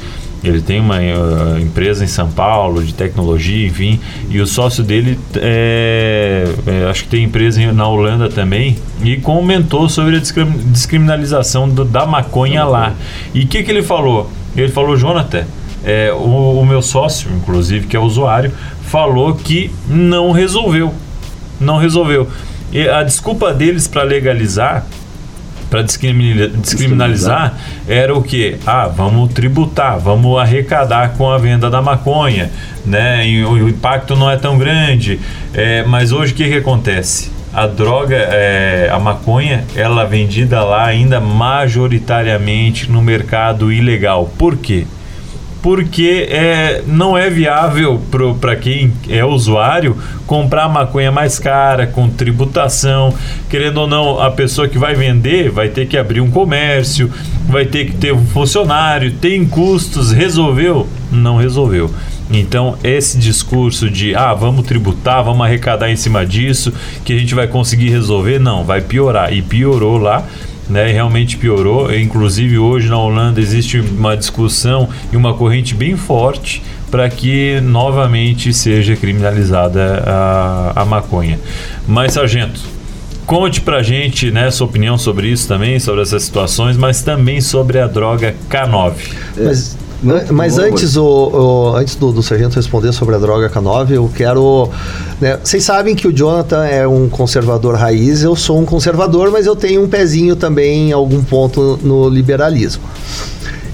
[0.44, 5.16] Ele tem uma uh, empresa em São Paulo de tecnologia, enfim, e o sócio dele
[5.36, 10.20] é, é, acho que tem empresa em- na Holanda também e comentou sobre a
[10.66, 12.94] descriminalização do- da maconha lá.
[13.32, 14.30] E o que, que ele falou?
[14.56, 15.44] Ele falou, Jonathan,
[15.84, 18.52] é, o, o meu sócio, inclusive, que é usuário,
[18.86, 20.92] falou que não resolveu.
[21.60, 22.28] Não resolveu.
[22.72, 24.84] E a desculpa deles para legalizar,
[25.72, 27.58] para descriminalizar,
[27.88, 28.58] era o que?
[28.66, 32.50] Ah, vamos tributar, vamos arrecadar com a venda da maconha,
[32.84, 33.26] né?
[33.26, 35.18] E o, impacto não é tão grande.
[35.54, 37.30] É, mas hoje o que, que acontece?
[37.54, 44.30] A droga, é, a maconha, ela é vendida lá ainda majoritariamente no mercado ilegal.
[44.38, 44.86] Por quê?
[45.62, 48.02] Porque é, não é viável
[48.40, 49.96] para quem é usuário
[50.26, 53.14] comprar maconha mais cara, com tributação.
[53.48, 57.10] Querendo ou não, a pessoa que vai vender vai ter que abrir um comércio,
[57.48, 60.10] vai ter que ter um funcionário, tem custos.
[60.10, 60.88] Resolveu?
[61.12, 61.88] Não resolveu.
[62.30, 66.72] Então, esse discurso de ah, vamos tributar, vamos arrecadar em cima disso,
[67.04, 69.32] que a gente vai conseguir resolver, não, vai piorar.
[69.32, 70.26] E piorou lá
[70.72, 71.94] né, e realmente piorou.
[71.94, 78.52] Inclusive hoje na Holanda existe uma discussão e uma corrente bem forte para que novamente
[78.52, 81.38] seja criminalizada a, a maconha.
[81.86, 82.60] Mas sargento,
[83.26, 87.78] conte pra gente, né, sua opinião sobre isso também, sobre essas situações, mas também sobre
[87.78, 88.94] a droga K9.
[89.36, 90.68] Mas, An- mas favor.
[90.72, 94.68] antes, o, o- antes do, do sargento responder sobre a droga K9, eu quero.
[95.20, 99.46] né, vocês sabem que o Jonathan é um conservador raiz, eu sou um conservador, mas
[99.46, 102.82] eu tenho um pezinho também em algum ponto no liberalismo.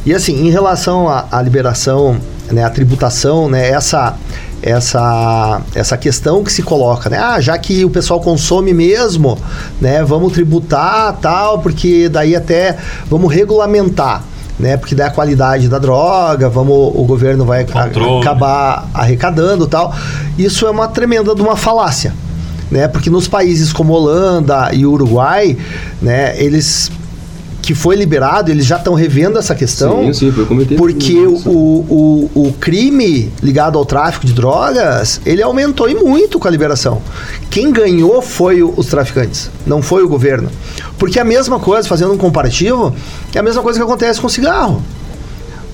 [0.04, 2.16] E assim, em relação à, à liberação,
[2.50, 4.14] né, à tributação, né, essa,
[4.62, 7.18] essa, essa questão que se coloca, né?
[7.18, 9.38] Ah, já que o pessoal consome mesmo,
[9.80, 12.76] né, vamos tributar tal, porque daí até
[13.08, 14.24] vamos regulamentar.
[14.58, 17.84] Né, porque daí a qualidade da droga, vamos, o governo vai a-
[18.20, 19.94] acabar arrecadando tal.
[20.36, 22.12] Isso é uma tremenda de uma falácia,
[22.68, 22.88] né?
[22.88, 25.56] Porque nos países como Holanda e Uruguai,
[26.02, 26.90] né, eles
[27.62, 30.06] que foi liberado, eles já estão revendo essa questão.
[30.06, 30.76] Sim, sim, foi cometido.
[30.76, 36.48] Porque o, o, o crime ligado ao tráfico de drogas, ele aumentou e muito com
[36.48, 37.02] a liberação.
[37.50, 40.48] Quem ganhou foi o, os traficantes, não foi o governo.
[40.98, 42.94] Porque a mesma coisa, fazendo um comparativo,
[43.34, 44.82] é a mesma coisa que acontece com cigarro.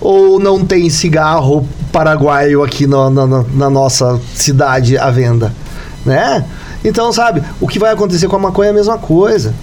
[0.01, 5.53] Ou não tem cigarro paraguaio aqui no, na, na nossa cidade à venda,
[6.05, 6.45] né?
[6.85, 9.55] Então, sabe, o que vai acontecer com a maconha é a mesma coisa.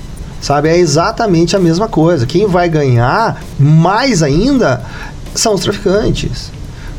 [0.42, 2.26] Sabe, é exatamente a mesma coisa.
[2.26, 4.82] Quem vai ganhar mais ainda
[5.36, 6.52] são os traficantes.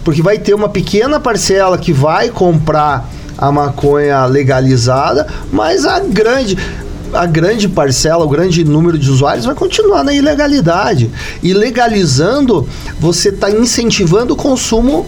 [0.04, 6.56] Porque vai ter uma pequena parcela que vai comprar a maconha legalizada, mas a grande
[7.12, 11.10] a grande parcela, o grande número de usuários vai continuar na ilegalidade.
[11.42, 12.66] E legalizando,
[12.98, 15.06] você está incentivando o consumo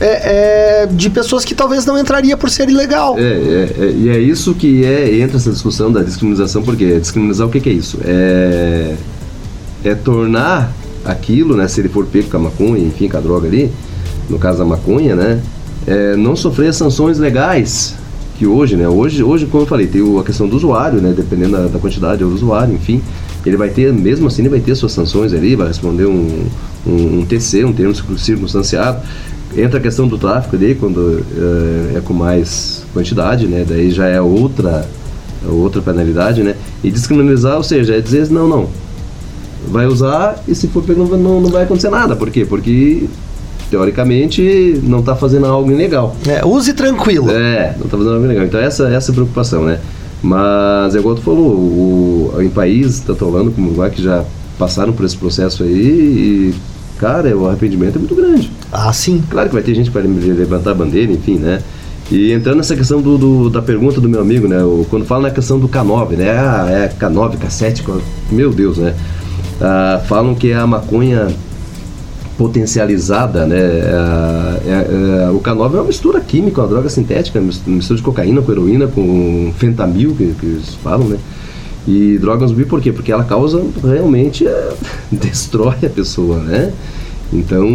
[0.00, 3.16] é, é, de pessoas que talvez não entraria por ser ilegal.
[3.18, 7.46] É, é, é, e é isso que é, entra essa discussão da discriminação, porque discriminação
[7.46, 7.98] o que, que é isso?
[8.04, 8.94] É,
[9.84, 10.72] é tornar
[11.04, 13.70] aquilo, né, se ele for pego com a maconha, enfim, com a droga ali,
[14.28, 15.40] no caso da maconha, né,
[15.86, 17.94] é, não sofrer sanções legais
[18.42, 21.52] que hoje, né, hoje, hoje como eu falei, tem a questão do usuário, né, dependendo
[21.52, 23.00] da, da quantidade do usuário, enfim,
[23.46, 26.46] ele vai ter, mesmo assim, ele vai ter suas sanções ali, vai responder um,
[26.84, 29.00] um, um TC, um termo circunstanciado,
[29.54, 33.66] Entra a questão do tráfico ali, quando uh, é com mais quantidade, né?
[33.68, 34.88] Daí já é outra,
[35.46, 36.56] outra penalidade, né?
[36.82, 38.70] E descriminalizar, ou seja, é dizer não, não.
[39.68, 42.16] Vai usar e se for pego não, não vai acontecer nada.
[42.16, 42.46] Por quê?
[42.46, 43.06] Porque
[43.72, 46.14] teoricamente não está fazendo algo ilegal.
[46.28, 47.30] É, use tranquilo.
[47.30, 48.44] É, não está fazendo algo ilegal.
[48.44, 49.80] Então essa, essa é a preocupação, né?
[50.22, 54.24] Mas é igual tu falou, o, em países, tanto Holanda como Uruguai, que já
[54.58, 56.54] passaram por esse processo aí e
[56.98, 58.52] cara, o arrependimento é muito grande.
[58.70, 59.22] Ah, sim.
[59.30, 61.62] Claro que vai ter gente vai levantar a bandeira, enfim, né?
[62.10, 64.62] E entrando nessa questão do, do, da pergunta do meu amigo, né?
[64.62, 66.30] O, quando fala na questão do K9, né?
[66.30, 67.82] Ah, é K9, K7,
[68.30, 68.94] meu Deus, né?
[69.58, 71.28] Ah, falam que é a maconha
[72.36, 73.58] potencializada, né?
[73.58, 78.42] É, é, é, o K9 é uma mistura química, uma droga sintética, mistura de cocaína
[78.42, 81.18] com heroína, com fentamil, que, que eles falam, né?
[81.86, 82.92] E drogas zumbi por quê?
[82.92, 84.72] Porque ela causa realmente é,
[85.10, 86.72] destrói a pessoa, né?
[87.32, 87.66] Então,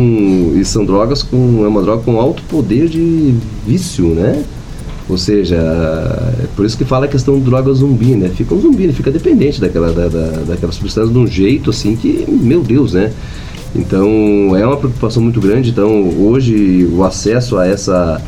[0.55, 3.33] e são drogas com é uma droga com alto poder de
[3.65, 4.43] vício, né?
[5.09, 8.29] Ou seja, é por isso que fala a questão de droga zumbi, né?
[8.29, 8.93] Fica um zumbi, né?
[8.93, 13.13] fica dependente daquela, da, da, daquela substância de um jeito assim que, meu Deus, né?
[13.75, 15.69] Então é uma preocupação muito grande.
[15.69, 18.21] Então hoje o acesso a essa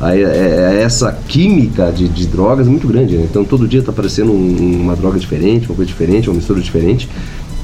[0.00, 3.16] a, essa química de, de, drogas é muito grande.
[3.16, 3.26] Né?
[3.28, 7.08] Então todo dia está aparecendo um, uma droga diferente, uma coisa diferente, uma mistura diferente.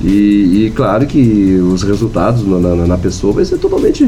[0.03, 4.07] E, e claro que os resultados na, na, na, pessoa vai ser totalmente,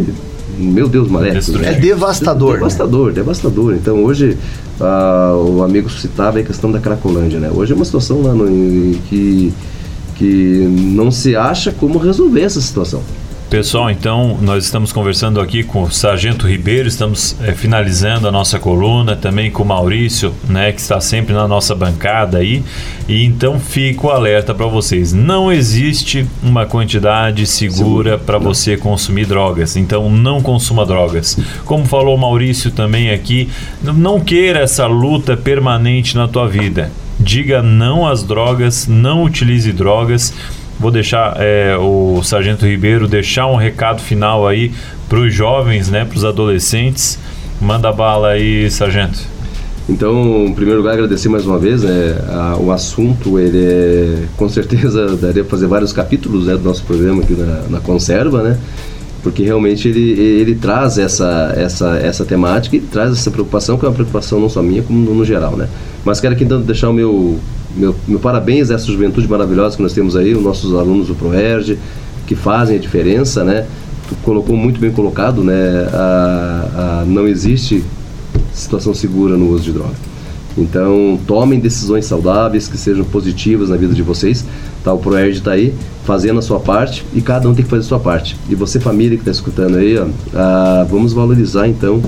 [0.59, 1.59] meu Deus, maléfico.
[1.59, 1.73] Né?
[1.73, 2.55] É devastador.
[2.55, 3.13] Devastador, né?
[3.15, 3.75] devastador.
[3.75, 4.37] Então hoje
[4.79, 7.51] ah, o amigo citava a questão da Cracolândia, né?
[7.53, 8.47] Hoje é uma situação lá no,
[9.09, 9.53] que,
[10.19, 13.03] que não se acha como resolver essa situação.
[13.49, 18.59] Pessoal, então nós estamos conversando aqui com o Sargento Ribeiro, estamos é, finalizando a nossa
[18.59, 22.63] coluna, também com o Maurício, né, que está sempre na nossa bancada aí.
[23.09, 29.77] E então fico alerta para vocês: não existe uma quantidade segura para você consumir drogas.
[29.77, 31.39] Então não consuma drogas.
[31.65, 33.49] Como falou o Maurício também aqui,
[33.83, 36.93] não queira essa luta permanente na tua vida.
[37.29, 40.33] Diga não às drogas, não utilize drogas
[40.81, 44.73] Vou deixar é, o Sargento Ribeiro deixar um recado final aí
[45.09, 47.19] para os jovens, né, para os adolescentes.
[47.61, 49.19] Manda bala aí, Sargento.
[49.89, 51.83] Então, em primeiro lugar, agradecer mais uma vez.
[51.83, 56.63] Né, a, o assunto, ele é, com certeza daria para fazer vários capítulos né, do
[56.63, 58.59] nosso programa aqui na, na Conserva, né?
[59.23, 63.89] Porque realmente ele, ele traz essa, essa, essa temática e traz essa preocupação, que é
[63.89, 65.69] uma preocupação não só minha, como no, no geral, né?
[66.05, 67.39] Mas quero aqui então deixar o meu
[67.75, 71.15] meu, meu parabéns a essa juventude maravilhosa que nós temos aí, os nossos alunos do
[71.15, 71.79] ProERG,
[72.27, 73.67] que fazem a diferença, né?
[74.09, 75.89] Tu colocou muito bem colocado, né?
[75.93, 77.85] A, a, não existe
[78.53, 79.95] situação segura no uso de droga.
[80.57, 84.45] Então, tomem decisões saudáveis, que sejam positivas na vida de vocês.
[84.83, 87.83] Tá, o ProERG está aí fazendo a sua parte e cada um tem que fazer
[87.83, 88.37] a sua parte.
[88.49, 92.01] E você, família que está escutando aí, ó, ah, vamos valorizar então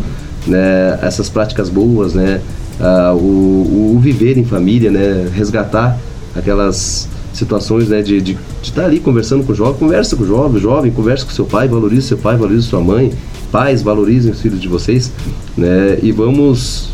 [0.47, 2.41] né, essas práticas boas, né?
[2.81, 5.29] uh, o, o, viver em família, né?
[5.33, 5.99] Resgatar
[6.35, 8.03] aquelas situações, né?
[8.03, 11.25] De, de, de estar ali conversando com o jovem, conversa com o jovem, jovem, conversa
[11.25, 13.13] com seu pai, valorize seu pai, valorize sua mãe,
[13.53, 15.13] pais, valorizem os filhos de vocês,
[15.57, 15.99] né?
[16.03, 16.89] E vamos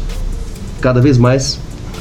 [0.86, 1.58] cada vez mais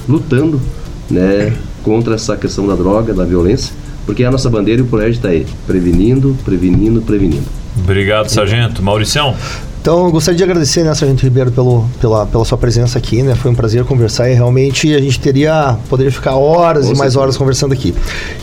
[0.08, 0.62] lutando,
[1.10, 1.52] né?
[1.82, 3.74] Contra essa questão da droga, da violência,
[4.06, 7.46] porque a nossa bandeira e o colégio está aí, prevenindo, prevenindo, prevenindo.
[7.80, 8.84] Obrigado, sargento.
[8.84, 9.36] Mauricião?
[9.82, 13.34] Então, eu gostaria de agradecer, né, Sargento Ribeiro, pelo, pela, pela sua presença aqui, né?
[13.34, 17.14] Foi um prazer conversar e realmente a gente teria, poderia ficar horas Com e mais
[17.14, 17.20] certeza.
[17.20, 17.94] horas conversando aqui.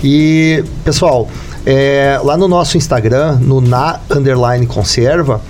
[0.03, 1.29] E, pessoal,
[1.65, 5.41] é, lá no nosso Instagram, no na underline conserva,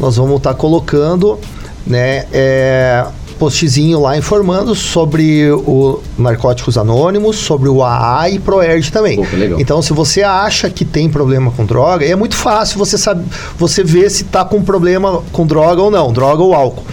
[0.00, 1.38] nós vamos estar colocando,
[1.86, 3.04] né, é,
[3.40, 9.16] postzinho lá informando sobre o Narcóticos Anônimos, sobre o AA e Proerd também.
[9.58, 13.24] Então, se você acha que tem problema com droga, é muito fácil você saber,
[13.56, 16.84] você ver se tá com problema com droga ou não, droga ou álcool.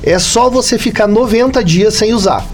[0.00, 2.46] É só você ficar 90 dias sem usar.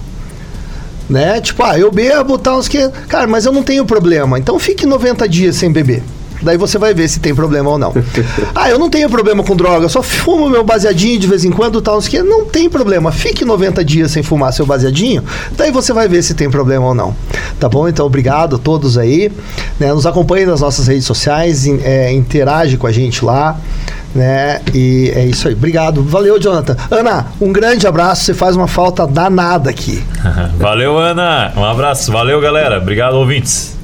[1.09, 1.39] Né?
[1.43, 2.89] Tipo, ah, eu bebo, tal, uns que.
[3.07, 4.39] Cara, mas eu não tenho problema.
[4.39, 6.03] Então fique 90 dias sem beber.
[6.43, 7.93] Daí você vai ver se tem problema ou não.
[8.55, 11.51] ah, eu não tenho problema com droga, eu só fumo meu baseadinho de vez em
[11.51, 13.11] quando, tal, que não tem problema.
[13.13, 15.23] Fique 90 dias sem fumar seu baseadinho,
[15.57, 17.15] daí você vai ver se tem problema ou não.
[17.59, 17.89] Tá bom?
[17.89, 19.31] Então, obrigado a todos aí.
[19.81, 19.93] né?
[19.93, 23.57] Nos acompanhe nas nossas redes sociais, in- é, interage com a gente lá.
[24.15, 24.63] Né?
[24.73, 25.53] E é isso aí.
[25.53, 26.03] Obrigado.
[26.03, 26.75] Valeu, Jonathan.
[26.91, 28.25] Ana, um grande abraço.
[28.25, 30.03] Você faz uma falta danada aqui.
[30.59, 31.53] Valeu, Ana.
[31.55, 32.11] Um abraço.
[32.11, 32.79] Valeu, galera.
[32.79, 33.76] Obrigado, ouvintes.